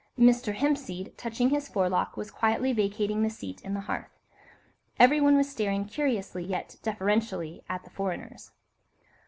[0.17, 0.55] Mr.
[0.55, 4.09] Hempseed, touching his forelock, was quietly vacating the seat in the hearth.
[4.99, 8.49] Everyone was staring curiously, yet deferentially, at the foreigners.